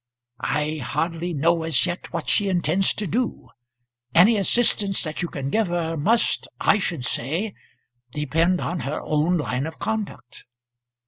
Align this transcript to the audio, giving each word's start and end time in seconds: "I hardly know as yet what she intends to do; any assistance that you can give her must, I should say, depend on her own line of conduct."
"I 0.39 0.77
hardly 0.77 1.31
know 1.31 1.61
as 1.61 1.85
yet 1.85 2.11
what 2.11 2.27
she 2.27 2.49
intends 2.49 2.91
to 2.95 3.05
do; 3.05 3.49
any 4.15 4.35
assistance 4.35 5.03
that 5.03 5.21
you 5.21 5.27
can 5.27 5.51
give 5.51 5.67
her 5.67 5.95
must, 5.95 6.47
I 6.59 6.79
should 6.79 7.05
say, 7.05 7.53
depend 8.11 8.61
on 8.61 8.79
her 8.79 8.99
own 8.99 9.37
line 9.37 9.67
of 9.67 9.77
conduct." 9.77 10.45